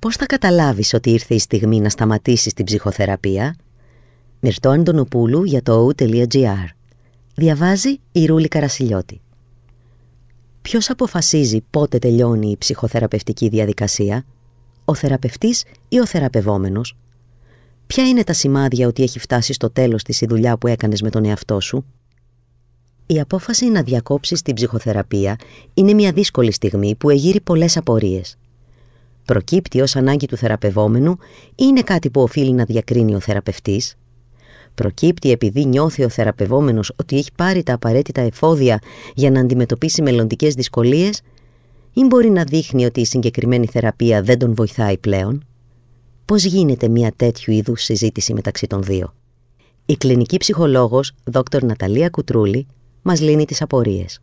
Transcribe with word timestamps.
Πώς 0.00 0.16
θα 0.16 0.26
καταλάβεις 0.26 0.94
ότι 0.94 1.10
ήρθε 1.10 1.34
η 1.34 1.38
στιγμή 1.38 1.80
να 1.80 1.88
σταματήσεις 1.88 2.54
την 2.54 2.64
ψυχοθεραπεία; 2.64 3.56
Μυρτώ 4.40 4.70
Αντωνοπούλου 4.70 5.44
για 5.44 5.62
το 5.62 5.88
o.gr 5.88 6.66
Διαβάζει 7.34 7.98
η 8.12 8.26
Ρούλη 8.26 8.48
Καρασιλιώτη. 8.48 9.20
Ποιος 10.62 10.90
αποφασίζει 10.90 11.64
πότε 11.70 11.98
τελειώνει 11.98 12.50
η 12.50 12.56
ψυχοθεραπευτική 12.56 13.48
διαδικασία; 13.48 14.24
Ο 14.84 14.94
θεραπευτής 14.94 15.64
ή 15.88 15.98
ο 15.98 16.06
θεραπευόμενος; 16.06 16.96
Ποια 17.86 18.08
είναι 18.08 18.24
τα 18.24 18.32
σημάδια 18.32 18.86
ότι 18.86 19.02
έχει 19.02 19.18
φτάσει 19.18 19.52
στο 19.52 19.70
τέλος 19.70 20.02
της 20.02 20.20
η 20.20 20.26
δουλειά 20.26 20.56
που 20.56 20.66
έκανες 20.66 21.02
με 21.02 21.10
τον 21.10 21.24
εαυτό 21.24 21.60
σου; 21.60 21.84
Η 23.06 23.20
απόφαση 23.20 23.66
να 23.66 23.82
διακόψεις 23.82 24.42
την 24.42 24.54
ψυχοθεραπεία 24.54 25.36
είναι 25.74 25.92
μια 25.92 26.12
δύσκολη 26.12 26.52
στιγμή 26.52 26.94
που 26.94 27.10
εγείρει 27.10 27.40
πολλές 27.40 27.76
απορίες. 27.76 28.38
Προκύπτει 29.24 29.80
ως 29.80 29.96
ανάγκη 29.96 30.26
του 30.26 30.36
θεραπευόμενου 30.36 31.16
ή 31.50 31.54
είναι 31.56 31.82
κάτι 31.82 32.10
που 32.10 32.22
οφείλει 32.22 32.52
να 32.52 32.64
διακρίνει 32.64 33.14
ο 33.14 33.20
θεραπευτής; 33.20 33.94
Προκύπτει 34.74 35.30
επειδή 35.30 35.64
νιώθει 35.64 36.04
ο 36.04 36.08
θεραπευόμενος 36.08 36.92
ότι 36.96 37.16
έχει 37.16 37.30
πάρει 37.36 37.62
τα 37.62 37.72
απαραίτητα 37.72 38.20
εφόδια 38.20 38.78
για 39.14 39.30
να 39.30 39.40
αντιμετωπίσει 39.40 40.02
μελλοντικές 40.02 40.54
δυσκολίες 40.54 41.22
ή 41.92 42.04
μπορεί 42.04 42.30
να 42.30 42.44
δείχνει 42.44 42.84
ότι 42.84 43.00
η 43.00 43.04
συγκεκριμένη 43.04 43.66
θεραπεία 43.66 44.22
δεν 44.22 44.38
τον 44.38 44.54
βοηθάει 44.54 44.98
πλέον. 44.98 45.44
Πώς 46.24 46.44
γίνεται 46.44 46.88
μια 46.88 47.12
τέτοιου 47.16 47.52
είδους 47.52 47.82
συζήτηση 47.82 48.32
μεταξύ 48.34 48.66
των 48.66 48.82
δύο; 48.82 49.14
Η 49.86 49.96
κλινική 49.96 50.36
ψυχολόγος 50.36 51.12
Δ. 51.24 51.38
Ναταλία 51.62 52.08
Κουτρούλη 52.08 52.66
μας 53.02 53.20
λύνει 53.20 53.44
τις 53.44 53.62
απορίες. 53.62 54.20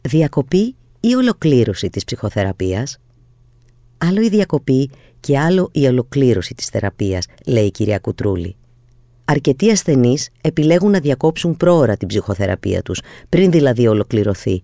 Διακοπή 0.00 0.74
ή 1.00 1.14
ολοκλήρωση 1.14 1.90
της 1.90 2.04
ψυχοθεραπείας; 2.04 2.98
Άλλο 4.04 4.22
η 4.22 4.28
διακοπή 4.28 4.90
και 5.20 5.38
άλλο 5.38 5.68
η 5.72 5.86
ολοκλήρωση 5.86 6.54
της 6.54 6.66
θεραπείας, 6.66 7.26
λέει 7.46 7.64
η 7.64 7.70
κυρία 7.70 7.98
Κουτρούλη. 7.98 8.56
Αρκετοί 9.24 9.70
ασθενείς 9.70 10.28
επιλέγουν 10.40 10.90
να 10.90 11.00
διακόψουν 11.00 11.56
πρόωρα 11.56 11.96
την 11.96 12.08
ψυχοθεραπεία 12.08 12.82
τους, 12.82 13.00
πριν 13.28 13.50
δηλαδή 13.50 13.86
ολοκληρωθεί. 13.86 14.62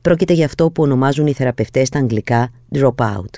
Πρόκειται 0.00 0.32
για 0.32 0.44
αυτό 0.44 0.70
που 0.70 0.82
ονομάζουν 0.82 1.26
οι 1.26 1.32
θεραπευτές 1.32 1.86
στα 1.86 1.98
αγγλικά 1.98 2.50
drop 2.74 2.94
out. 2.94 3.34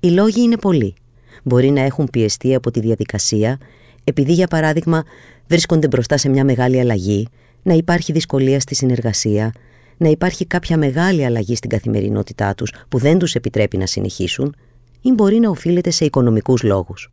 Οι 0.00 0.08
λόγοι 0.08 0.42
είναι 0.42 0.56
πολλοί. 0.56 0.94
Μπορεί 1.42 1.70
να 1.70 1.80
έχουν 1.80 2.08
πιεστεί 2.12 2.54
από 2.54 2.70
τη 2.70 2.80
διαδικασία, 2.80 3.58
επειδή 4.04 4.32
για 4.32 4.46
παράδειγμα 4.46 5.04
βρίσκονται 5.46 5.86
μπροστά 5.86 6.16
σε 6.16 6.28
μια 6.28 6.44
μεγάλη 6.44 6.80
αλλαγή, 6.80 7.28
να 7.62 7.74
υπάρχει 7.74 8.12
δυσκολία 8.12 8.60
στη 8.60 8.74
συνεργασία, 8.74 9.52
να 9.98 10.08
υπάρχει 10.08 10.46
κάποια 10.46 10.78
μεγάλη 10.78 11.24
αλλαγή 11.24 11.56
στην 11.56 11.70
καθημερινότητά 11.70 12.54
τους 12.54 12.72
που 12.88 12.98
δεν 12.98 13.18
τους 13.18 13.34
επιτρέπει 13.34 13.76
να 13.76 13.86
συνεχίσουν 13.86 14.56
ή 15.00 15.12
μπορεί 15.12 15.38
να 15.38 15.50
οφείλεται 15.50 15.90
σε 15.90 16.04
οικονομικούς 16.04 16.62
λόγους. 16.62 17.12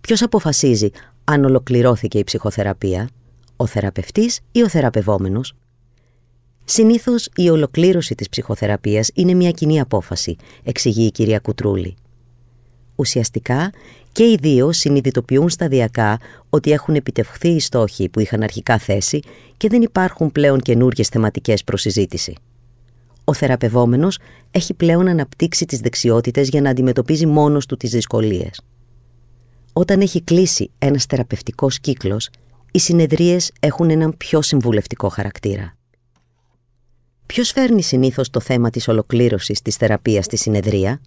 Ποιος 0.00 0.22
αποφασίζει 0.22 0.90
αν 1.24 1.44
ολοκληρώθηκε 1.44 2.18
η 2.18 2.24
ψυχοθεραπεία, 2.24 3.08
ο 3.56 3.66
θεραπευτής 3.66 4.40
ή 4.52 4.62
ο 4.62 4.68
θεραπευόμενος; 4.68 5.54
Συνήθως 6.64 7.28
η 7.36 7.48
ολοκλήρωση 7.48 8.14
της 8.14 8.28
ψυχοθεραπείας 8.28 9.10
είναι 9.14 9.34
μια 9.34 9.50
κοινή 9.50 9.80
απόφαση, 9.80 10.36
εξηγεί 10.62 11.04
η 11.04 11.10
κυρία 11.10 11.38
Κουτρούλη. 11.38 11.96
Ουσιαστικά 12.96 13.72
και 14.12 14.22
οι 14.22 14.38
δύο 14.40 14.72
συνειδητοποιούν 14.72 15.48
σταδιακά 15.48 16.18
ότι 16.50 16.72
έχουν 16.72 16.94
επιτευχθεί 16.94 17.48
οι 17.48 17.60
στόχοι 17.60 18.08
που 18.08 18.20
είχαν 18.20 18.42
αρχικά 18.42 18.78
θέσει 18.78 19.20
και 19.56 19.68
δεν 19.68 19.82
υπάρχουν 19.82 20.32
πλέον 20.32 20.60
καινούργιες 20.60 21.08
θεματικές 21.08 21.64
προσυζήτηση. 21.64 22.34
Ο 23.24 23.34
θεραπευόμενος 23.34 24.18
έχει 24.50 24.74
πλέον 24.74 25.08
αναπτύξει 25.08 25.66
τις 25.66 25.80
δεξιότητες 25.80 26.48
για 26.48 26.60
να 26.60 26.70
αντιμετωπίζει 26.70 27.26
μόνος 27.26 27.66
του 27.66 27.76
τις 27.76 27.90
δυσκολίες. 27.90 28.60
Όταν 29.72 30.00
έχει 30.00 30.22
κλείσει 30.22 30.70
ένας 30.78 31.04
θεραπευτικός 31.04 31.80
κύκλος, 31.80 32.30
οι 32.70 32.78
συνεδρίες 32.78 33.52
έχουν 33.60 33.90
έναν 33.90 34.16
πιο 34.16 34.42
συμβουλευτικό 34.42 35.08
χαρακτήρα. 35.08 35.76
Ποιος 37.26 37.50
φέρνει 37.50 37.82
συνήθως 37.82 38.30
το 38.30 38.40
θέμα 38.40 38.70
της 38.70 38.88
ολοκλήρωσης 38.88 39.62
της 39.62 39.76
θεραπείας 39.76 40.24
στη 40.24 40.36
συνεδρία; 40.36 41.00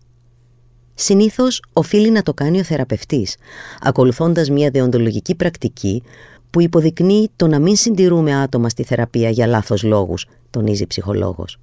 Συνήθως 0.96 1.64
οφείλει 1.74 2.12
να 2.12 2.24
το 2.24 2.34
κάνει 2.34 2.60
ο 2.60 2.64
θεραπευτής, 2.64 3.36
ακολουθώντας 3.82 4.50
μια 4.50 4.70
δεοντολογική 4.70 5.36
πρακτική 5.36 6.04
που 6.50 6.62
υποδεικνύει 6.62 7.30
το 7.36 7.48
να 7.48 7.60
μην 7.60 7.76
συντηρούμε 7.76 8.36
άτομα 8.36 8.70
στη 8.70 8.84
θεραπεία 8.84 9.30
για 9.30 9.48
λάθος 9.48 9.84
λόγους, 9.84 10.26
τονίζει 10.50 10.88
ψυχολόγος. 10.88 11.60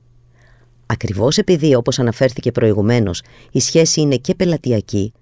Ακριβώς 0.86 1.38
επειδή, 1.38 1.74
όπως 1.74 1.98
αναφέρθηκε 1.98 2.52
προηγουμένως, 2.52 3.22
η 3.50 3.60
σχέση 3.60 4.00
είναι 4.00 4.16
και 4.16 4.34
πελατειακή, 4.34 5.12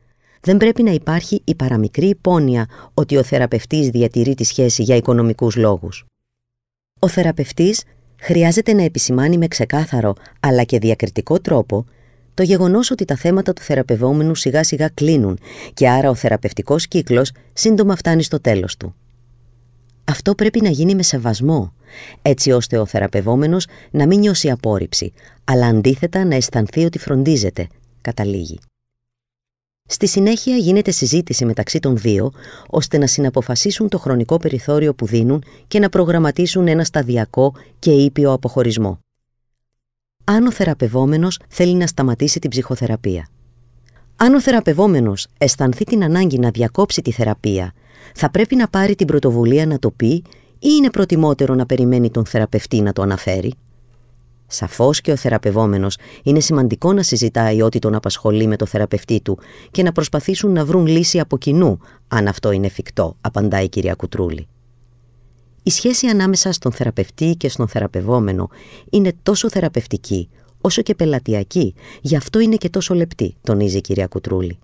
δεν 0.41 0.57
πρέπει 0.57 0.83
να 0.83 0.91
υπάρχει 0.91 1.43
η 1.45 1.55
παραμικρή 1.55 2.09
υπόνοια 2.09 2.67
ότι 2.95 3.17
ο 3.17 3.23
θεραπευτής 3.23 3.89
διατηρεί 3.89 4.35
τη 4.35 4.45
σχέση 4.45 4.83
για 4.83 4.97
οικονομικούς 4.97 5.57
λόγους. 5.57 6.05
Ο 6.99 7.09
θεραπευτής 7.09 7.83
χρειάζεται 8.21 8.73
να 8.73 8.83
επισημάνει 8.83 9.39
με 9.39 9.49
ξεκάθαρο 9.49 10.15
αλλά 10.41 10.63
και 10.63 10.79
διακριτικό 10.79 11.41
τρόπο 11.41 11.85
το 12.41 12.47
γεγονός 12.47 12.91
ότι 12.91 13.05
τα 13.05 13.17
θέματα 13.17 13.53
του 13.53 13.63
θεραπευόμενου 13.63 14.35
σιγά 14.35 14.65
σιγά 14.65 14.89
κλείνουν 14.89 15.39
και 15.75 15.89
άρα 15.89 16.11
ο 16.11 16.15
θεραπευτικός 16.15 16.87
κύκλος 16.87 17.33
σύντομα 17.53 17.97
φτάνει 17.97 18.23
στο 18.23 18.41
τέλος 18.41 18.77
του. 18.77 18.95
Αυτό 20.05 20.35
πρέπει 20.35 20.61
να 20.61 20.69
γίνει 20.69 20.95
με 20.95 21.03
σεβασμό, 21.03 21.73
έτσι 22.23 22.51
ώστε 22.51 22.79
ο 22.79 22.87
θεραπευόμενος 22.87 23.67
να 23.91 24.07
μην 24.07 24.19
νιώσει 24.19 24.51
απόρριψη, 24.51 25.13
αλλά 25.45 25.67
αντίθετα 25.67 26.25
να 26.25 26.35
αισθανθεί 26.35 26.85
ότι 26.85 26.99
φροντίζεται, 26.99 27.67
καταλήγει. 28.01 28.59
Στη 29.89 30.07
συνέχεια 30.07 30.57
γίνεται 30.57 30.91
συζήτηση 30.91 31.45
μεταξύ 31.45 31.79
των 31.79 31.97
δύο, 31.97 32.33
ώστε 32.67 32.99
να 32.99 33.07
συναποφασίσουν 33.07 33.89
το 33.89 33.99
χρονικό 33.99 34.37
περιθώριο 34.37 34.95
που 34.95 35.07
δίνουν 35.07 35.45
και 35.69 35.79
να 35.79 35.89
προγραμματίσουν 35.89 36.69
ένα 36.69 36.85
σταδιακό 36.85 37.55
και 37.79 37.91
ήπιο 37.91 38.33
αποχωρισμό. 38.33 38.99
Αν 40.31 40.47
ο 40.47 40.53
θεραπευόμενος 40.53 41.41
θέλει 41.49 41.75
να 41.75 41.87
σταματήσει 41.87 42.39
την 42.39 42.51
ψυχοθεραπεία. 42.51 43.29
Αν 44.17 44.35
ο 44.35 44.41
θεραπευόμενος 44.41 45.27
αισθανθεί 45.39 45.85
την 45.85 46.05
ανάγκη 46.05 46.39
να 46.39 46.51
διακόψει 46.51 47.03
τη 47.03 47.13
θεραπεία, 47.13 47.73
θα 48.15 48.31
πρέπει 48.31 48.57
να 48.57 48.69
πάρει 48.69 48.95
την 48.95 49.07
πρωτοβουλία 49.07 49.67
να 49.67 49.79
το 49.79 49.91
πει 49.91 50.07
ή 50.07 50.25
είναι 50.59 50.91
προτιμότερο 50.91 51.55
να 51.55 51.67
περιμένει 51.67 52.11
τον 52.11 52.27
θεραπευτή 52.27 52.81
να 52.81 52.93
το 52.93 53.03
αναφέρει. 53.03 53.55
Σαφώς 54.47 55.01
και 55.01 55.13
ο 55.13 55.17
θεραπευόμενος 55.17 55.97
είναι 56.23 56.41
σημαντικό 56.41 56.93
να 56.93 57.03
συζητάει 57.03 57.63
ό,τι 57.63 57.79
τον 57.79 57.95
απασχολεί 57.95 58.47
με 58.47 58.57
το 58.57 58.67
θεραπευτή 58.67 59.21
του 59.21 59.39
και 59.71 59.83
να 59.83 59.93
προσπαθήσουν 59.93 60.53
να 60.53 60.65
βρουν 60.65 60.87
λύση 60.87 61.21
από 61.21 61.39
κοινού, 61.39 61.79
αν 62.09 62.27
αυτό 62.27 62.51
είναι 62.51 62.67
εφικτό, 62.67 63.17
απαντάει 63.21 63.65
η 63.65 63.69
κυρία 63.69 63.95
Κουτρούλη. 63.95 64.49
Η 65.63 65.71
σχέση 65.71 66.07
ανάμεσα 66.07 66.53
στον 66.53 66.73
θεραπευτή 66.73 67.35
και 67.37 67.49
στον 67.49 67.69
θεραπευόμενο 67.69 68.49
είναι 68.91 69.13
τόσο 69.23 69.51
θεραπευτική 69.51 70.29
όσο 70.61 70.83
και 70.83 70.95
πελατειακή, 70.95 71.75
γι' 72.01 72.17
αυτό 72.17 72.39
είναι 72.39 72.57
και 72.57 72.69
τόσο 72.69 72.95
λεπτή, 72.95 73.35
τονίζει 73.43 73.77
η 73.77 73.81
κυρία 73.81 74.07
Κουτρούλη. 74.07 74.59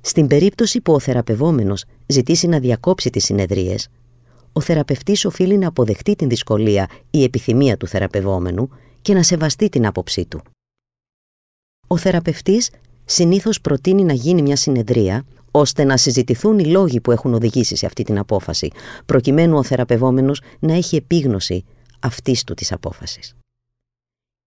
Στην 0.00 0.26
περίπτωση 0.26 0.80
που 0.80 0.92
ο 0.92 0.98
θεραπευόμενος 0.98 1.84
ζητήσει 2.06 2.46
να 2.46 2.58
διακόψει 2.58 3.10
τις 3.10 3.24
συνεδρίες, 3.24 3.88
ο 4.52 4.60
θεραπευτής 4.60 5.24
οφείλει 5.24 5.58
να 5.58 5.68
αποδεχτεί 5.68 6.14
την 6.14 6.28
δυσκολία 6.28 6.88
ή 7.10 7.22
επιθυμία 7.22 7.76
του 7.76 7.86
θεραπευόμενου 7.86 8.68
και 9.02 9.14
να 9.14 9.22
σεβαστεί 9.22 9.68
την 9.68 9.86
άποψή 9.86 10.26
του. 10.26 10.42
Ο 11.86 11.96
θεραπευτής 11.96 12.70
συνήθως 13.04 13.60
προτείνει 13.60 14.04
να 14.04 14.12
γίνει 14.12 14.42
μια 14.42 14.56
συνεδρία 14.56 15.24
ώστε 15.54 15.84
να 15.84 15.96
συζητηθούν 15.96 16.58
οι 16.58 16.64
λόγοι 16.64 17.00
που 17.00 17.12
έχουν 17.12 17.34
οδηγήσει 17.34 17.76
σε 17.76 17.86
αυτή 17.86 18.02
την 18.02 18.18
απόφαση, 18.18 18.70
προκειμένου 19.06 19.56
ο 19.56 19.62
θεραπευόμενος 19.62 20.40
να 20.58 20.74
έχει 20.74 20.96
επίγνωση 20.96 21.64
αυτής 22.00 22.44
του 22.44 22.54
της 22.54 22.72
απόφασης. 22.72 23.34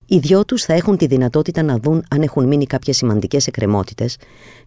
Οι 0.08 0.18
δυο 0.18 0.46
τους 0.46 0.64
θα 0.64 0.74
έχουν 0.74 0.98
τη 0.98 1.08
δυνατότητα 1.08 1.64
να 1.64 1.78
δουν 1.78 2.04
αν 2.10 2.22
έχουν 2.22 2.48
μείνει 2.48 2.66
κάποιες 2.66 2.98
σημαντικές 2.98 3.48
εκκρεμότητες, 3.48 4.18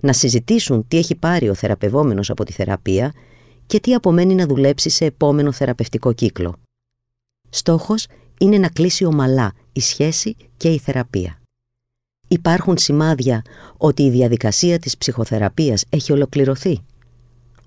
να 0.00 0.12
συζητήσουν 0.12 0.88
τι 0.88 0.96
έχει 0.96 1.14
πάρει 1.14 1.48
ο 1.48 1.54
θεραπευόμενος 1.54 2.30
από 2.30 2.44
τη 2.44 2.52
θεραπεία 2.52 3.12
και 3.66 3.80
τι 3.80 3.94
απομένει 3.94 4.34
να 4.34 4.46
δουλέψει 4.46 4.88
σε 4.88 5.04
επόμενο 5.04 5.52
θεραπευτικό 5.52 6.12
κύκλο. 6.12 6.54
Στόχος 7.50 8.06
είναι 8.38 8.58
να 8.58 8.68
κλείσει 8.68 9.04
ομαλά 9.04 9.52
η 9.72 9.80
σχέση 9.80 10.36
και 10.56 10.68
η 10.68 10.78
θεραπεία. 10.78 11.37
Υπάρχουν 12.28 12.78
σημάδια 12.78 13.42
ότι 13.76 14.02
η 14.02 14.10
διαδικασία 14.10 14.78
της 14.78 14.98
ψυχοθεραπείας 14.98 15.84
έχει 15.88 16.12
ολοκληρωθεί. 16.12 16.80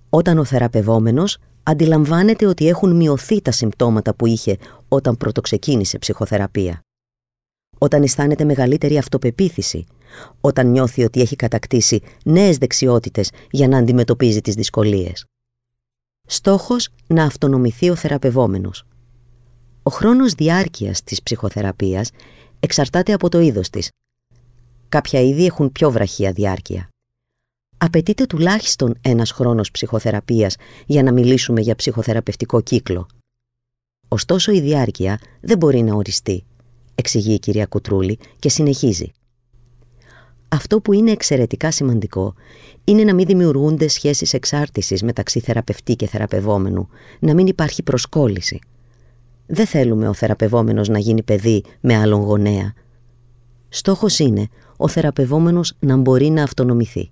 Όταν 0.09 0.37
ο 0.37 0.43
θεραπευόμενος 0.43 1.37
αντιλαμβάνεται 1.63 2.45
ότι 2.45 2.67
έχουν 2.67 2.95
μειωθεί 2.95 3.41
τα 3.41 3.51
συμπτώματα 3.51 4.15
που 4.15 4.25
είχε 4.25 4.57
όταν 4.87 5.17
πρωτοξεκίνησε 5.17 5.97
ψυχοθεραπεία. 5.97 6.81
Όταν 7.77 8.03
αισθάνεται 8.03 8.43
μεγαλύτερη 8.43 8.97
αυτοπεποίθηση, 8.97 9.85
όταν 10.41 10.67
νιώθει 10.71 11.03
ότι 11.03 11.21
έχει 11.21 11.35
κατακτήσει 11.35 12.01
νέες 12.25 12.57
δεξιότητες 12.57 13.31
για 13.51 13.67
να 13.67 13.77
αντιμετωπίζει 13.77 14.41
τις 14.41 14.55
δυσκολίες. 14.55 15.25
Στόχος 16.27 16.89
να 17.07 17.23
αυτονομηθεί 17.23 17.89
ο 17.89 17.95
θεραπευόμενος. 17.95 18.85
Ο 19.83 19.91
χρόνος 19.91 20.33
διάρκειας 20.33 21.03
της 21.03 21.23
ψυχοθεραπείας 21.23 22.11
εξαρτάται 22.59 23.13
από 23.13 23.29
το 23.29 23.39
είδος 23.39 23.69
της. 23.69 23.89
Κάποια 24.91 25.21
είδη 25.21 25.45
έχουν 25.45 25.71
πιο 25.71 25.91
βραχία 25.91 26.31
διάρκεια. 26.31 26.89
Απαιτείται 27.77 28.25
τουλάχιστον 28.25 28.97
ένας 29.01 29.31
χρόνος 29.31 29.71
ψυχοθεραπείας 29.71 30.55
για 30.85 31.03
να 31.03 31.11
μιλήσουμε 31.11 31.61
για 31.61 31.75
ψυχοθεραπευτικό 31.75 32.61
κύκλο. 32.61 33.07
Ωστόσο 34.07 34.51
η 34.51 34.61
διάρκεια 34.61 35.19
δεν 35.41 35.57
μπορεί 35.57 35.81
να 35.81 35.93
οριστεί, 35.95 36.43
εξηγεί 36.95 37.33
η 37.33 37.39
κυρία 37.39 37.65
Κουτρούλη 37.65 38.19
και 38.39 38.49
συνεχίζει. 38.49 39.11
Αυτό 40.47 40.81
που 40.81 40.93
είναι 40.93 41.11
εξαιρετικά 41.11 41.71
σημαντικό 41.71 42.33
είναι 42.83 43.03
να 43.03 43.13
μην 43.13 43.25
δημιουργούνται 43.25 43.87
σχέσεις 43.87 44.33
εξάρτησης 44.33 45.03
μεταξύ 45.03 45.39
θεραπευτή 45.39 45.95
και 45.95 46.07
θεραπευόμενου, 46.07 46.89
να 47.19 47.33
μην 47.33 47.47
υπάρχει 47.47 47.83
προσκόλληση. 47.83 48.59
Δεν 49.45 49.65
θέλουμε 49.65 50.07
ο 50.07 50.13
θεραπευόμενος 50.13 50.87
να 50.87 50.99
γίνει 50.99 51.23
παιδί 51.23 51.63
με 51.79 51.95
άλλον 51.95 52.21
γονέα. 52.21 52.73
Στόχος 53.69 54.19
είναι 54.19 54.47
ο 54.81 54.87
θεραπευόμενος 54.87 55.73
να 55.79 55.97
μπορεί 55.97 56.29
να 56.29 56.43
αυτονομηθεί. 56.43 57.11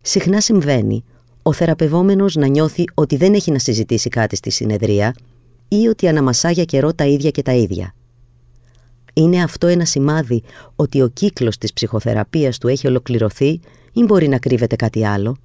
Συχνά 0.00 0.40
συμβαίνει 0.40 1.04
ο 1.42 1.52
θεραπευόμενος 1.52 2.34
να 2.34 2.46
νιώθει 2.46 2.84
ότι 2.94 3.16
δεν 3.16 3.34
έχει 3.34 3.50
να 3.50 3.58
συζητήσει 3.58 4.08
κάτι 4.08 4.36
στη 4.36 4.50
συνεδρία 4.50 5.14
ή 5.68 5.86
ότι 5.86 6.08
αναμασά 6.08 6.50
για 6.50 6.64
καιρό 6.64 6.92
τα 6.94 7.04
ίδια 7.06 7.30
και 7.30 7.42
τα 7.42 7.52
ίδια. 7.52 7.94
Είναι 9.12 9.42
αυτό 9.42 9.66
ένα 9.66 9.84
σημάδι 9.84 10.42
ότι 10.76 11.02
ο 11.02 11.08
κύκλος 11.08 11.58
της 11.58 11.72
ψυχοθεραπείας 11.72 12.58
του 12.58 12.68
έχει 12.68 12.86
ολοκληρωθεί 12.86 13.60
ή 13.92 14.04
μπορεί 14.04 14.28
να 14.28 14.38
κρύβεται 14.38 14.76
κάτι 14.76 15.06
άλλο; 15.06 15.36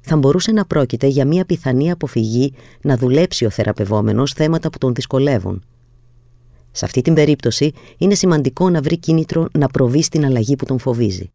Θα 0.00 0.16
μπορούσε 0.16 0.52
να 0.52 0.64
πρόκειται 0.64 1.06
για 1.06 1.26
μια 1.26 1.44
πιθανή 1.44 1.90
αποφυγή 1.90 2.52
να 2.82 2.96
δουλέψει 2.96 3.44
ο 3.44 3.50
θεραπευόμενος 3.50 4.32
θέματα 4.32 4.70
που 4.70 4.78
τον 4.78 4.94
δυσκολεύουν. 4.94 5.64
Σε 6.72 6.84
αυτή 6.84 7.00
την 7.00 7.14
περίπτωση 7.14 7.72
είναι 7.98 8.14
σημαντικό 8.14 8.70
να 8.70 8.80
βρει 8.80 8.98
κίνητρο 8.98 9.46
να 9.58 9.68
προβεί 9.68 10.02
στην 10.02 10.24
αλλαγή 10.24 10.56
που 10.56 10.64
τον 10.64 10.78
φοβίζει. 10.78 11.30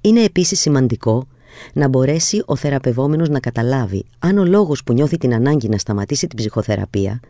Είναι 0.00 0.22
επίσης 0.22 0.60
σημαντικό 0.60 1.26
να 1.72 1.88
μπορέσει 1.88 2.42
ο 2.46 2.56
θεραπευόμενος 2.56 3.28
να 3.28 3.40
καταλάβει 3.40 4.04
αν 4.18 4.38
ο 4.38 4.44
λόγος 4.44 4.82
που 4.84 4.92
νιώθει 4.92 5.16
την 5.16 5.34
ανάγκη 5.34 5.68
να 5.68 5.78
σταματήσει 5.78 6.26
την 6.26 6.36
ψυχοθεραπεία 6.36 7.20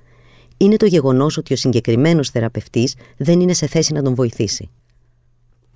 είναι 0.57 0.77
το 0.77 0.87
γεγονός 0.87 1.37
ότι 1.37 1.53
ο 1.53 1.57
συγκεκριμένος 1.57 2.31
θεραπευτής 2.31 2.95
δεν 3.17 3.41
είναι 3.41 3.53
σε 3.53 3.67
θέση 3.67 3.93
να 3.93 4.03
τον 4.03 4.15
βοηθήσει. 4.15 4.71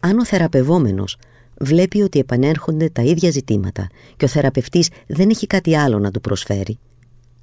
Αν 0.00 0.18
ο 0.18 0.24
θεραπευόμενος 0.24 1.16
βλέπει 1.60 2.02
ότι 2.02 2.18
επανέρχονται 2.18 2.88
τα 2.88 3.02
ίδια 3.02 3.30
ζητήματα 3.30 3.88
και 4.16 4.24
ο 4.24 4.28
θεραπευτής 4.28 4.88
δεν 5.06 5.30
έχει 5.30 5.46
κάτι 5.46 5.76
άλλο 5.76 5.98
να 5.98 6.10
του 6.10 6.20
προσφέρει, 6.20 6.78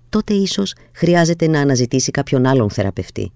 τότε 0.10 0.34
ίσως 0.34 0.76
χρειάζεται 0.92 1.48
να 1.48 1.60
αναζητήσει 1.60 2.12
κάποιον 2.12 2.46
άλλον 2.46 2.70
θεραπευτή. 2.70 3.32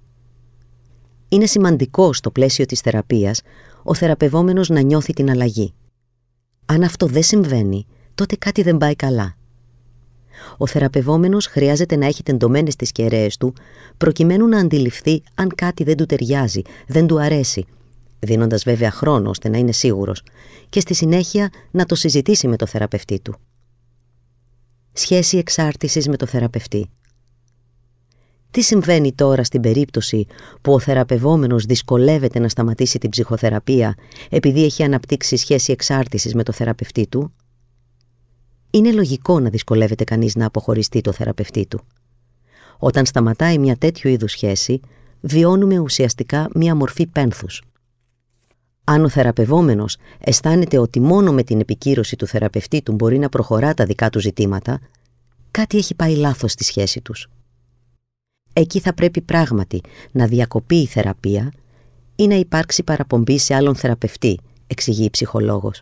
Είναι 1.30 1.46
σημαντικό 1.46 2.14
στο 2.14 2.32
πλαίσιο 2.32 2.66
της 2.66 2.80
θεραπείας 2.80 3.42
ο 3.84 3.94
θεραπευόμενος 3.94 4.70
να 4.70 4.80
νιώθει 4.80 5.14
την 5.14 5.30
αλλαγή. 5.30 5.74
Αν 6.66 6.84
αυτό 6.84 7.06
δεν 7.06 7.24
συμβαίνει, 7.24 7.86
τότε 8.16 8.36
κάτι 8.36 8.62
δεν 8.62 8.78
πάει 8.78 8.96
καλά. 8.96 9.36
Ο 10.58 10.68
θεραπευόμενος 10.68 11.46
χρειάζεται 11.46 11.96
να 11.96 12.06
έχει 12.06 12.24
τεντωμένες 12.24 12.76
τις 12.76 12.92
κεραίες 12.92 13.38
του, 13.38 13.54
προκειμένου 13.98 14.48
να 14.48 14.58
αντιληφθεί 14.60 15.24
αν 15.36 15.50
κάτι 15.56 15.84
δεν 15.84 15.98
του 15.98 16.06
ταιριάζει, 16.06 16.62
δεν 16.88 17.08
του 17.08 17.22
αρέσει, 17.22 17.66
δίνοντας 18.20 18.64
βέβαια 18.64 18.92
χρόνο 18.92 19.30
ώστε 19.30 19.50
να 19.50 19.58
είναι 19.58 19.72
σίγουρος, 19.72 20.24
και 20.70 20.80
στη 20.80 20.94
συνέχεια 20.94 21.50
να 21.72 21.86
το 21.86 21.96
συζητήσει 21.96 22.48
με 22.48 22.56
το 22.56 22.66
θεραπευτή 22.66 23.20
του. 23.20 23.36
Σχέση 24.94 25.38
εξάρτησης 25.38 26.08
με 26.08 26.16
το 26.18 26.26
θεραπευτή. 26.26 26.90
Τι 28.56 28.62
συμβαίνει 28.62 29.14
τώρα 29.14 29.44
στην 29.44 29.62
περίπτωση 29.62 30.26
που 30.62 30.74
ο 30.74 30.80
θεραπευόμενος 30.80 31.66
δυσκολεύεται 31.66 32.40
να 32.40 32.50
σταματήσει 32.50 32.98
την 32.98 33.10
ψυχοθεραπεία 33.10 33.96
επειδή 34.30 34.64
έχει 34.64 34.84
αναπτύξει 34.84 35.36
σχέση 35.36 35.72
εξάρτησης 35.72 36.34
με 36.34 36.44
το 36.44 36.52
θεραπευτή 36.52 37.08
του; 37.08 37.34
Είναι 38.70 38.92
λογικό 38.92 39.40
να 39.40 39.50
δυσκολεύεται 39.50 40.04
κανείς 40.04 40.36
να 40.36 40.46
αποχωριστεί 40.46 41.02
το 41.02 41.12
θεραπευτή 41.12 41.66
του. 41.66 41.82
Όταν 42.78 43.06
σταματάει 43.06 43.58
μια 43.58 43.76
τέτοιου 43.76 44.10
είδους 44.10 44.32
σχέση, 44.32 44.80
βιώνουμε 45.22 45.80
ουσιαστικά 45.80 46.50
μια 46.54 46.76
μορφή 46.76 47.08
πένθους. 47.08 47.64
Αν 48.84 49.04
ο 49.04 49.10
θεραπευόμενος 49.10 49.98
αισθάνεται 50.20 50.78
ότι 50.78 51.00
μόνο 51.00 51.34
με 51.34 51.44
την 51.44 51.60
επικύρωση 51.60 52.16
του 52.16 52.28
θεραπευτή 52.28 52.82
του 52.82 52.94
μπορεί 52.94 53.20
να 53.20 53.30
προχωρά 53.30 53.74
τα 53.74 53.86
δικά 53.86 54.10
του 54.10 54.20
ζητήματα, 54.20 54.80
κάτι 55.52 55.78
έχει 55.78 55.96
πάει 55.96 56.16
λάθος 56.16 56.52
στη 56.52 56.64
σχέση 56.64 57.02
τους 57.02 57.30
εκεί 58.58 58.80
θα 58.80 58.94
πρέπει 58.94 59.22
πράγματι 59.22 59.82
να 60.12 60.28
διακοπεί 60.28 60.76
η 60.76 60.86
θεραπεία 60.86 61.52
ή 62.16 62.28
να 62.28 62.36
υπάρξει 62.36 62.84
παραπομπή 62.84 63.40
σε 63.40 63.56
άλλον 63.56 63.76
θεραπευτή, 63.76 64.40
εξηγεί 64.68 65.04
η 65.04 65.10
ψυχολόγος. 65.10 65.82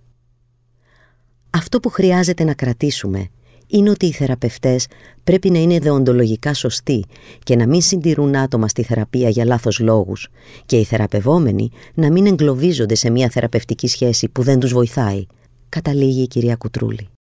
Αυτό 1.50 1.80
που 1.80 1.90
χρειάζεται 1.90 2.44
να 2.44 2.54
κρατήσουμε 2.54 3.28
είναι 3.68 3.90
ότι 3.90 4.06
οι 4.06 4.12
θεραπευτές 4.12 4.88
πρέπει 5.24 5.50
να 5.50 5.60
είναι 5.60 5.80
δεοντολογικά 5.80 6.54
σωστοί 6.54 7.06
και 7.44 7.56
να 7.56 7.68
μην 7.68 7.82
συντηρούν 7.82 8.36
άτομα 8.36 8.68
στη 8.68 8.84
θεραπεία 8.84 9.30
για 9.30 9.46
λάθος 9.46 9.80
λόγους 9.80 10.28
και 10.66 10.78
οι 10.78 10.84
θεραπευόμενοι 10.84 11.70
να 11.94 12.12
μην 12.12 12.26
εγκλωβίζονται 12.26 12.96
σε 12.96 13.10
μια 13.10 13.30
θεραπευτική 13.30 13.88
σχέση 13.88 14.30
που 14.30 14.44
δεν 14.44 14.60
τους 14.60 14.74
βοηθάει, 14.74 15.26
καταλήγει 15.70 16.22
η 16.22 16.28
κυρία 16.28 16.56
Κουτρούλη. 16.56 17.08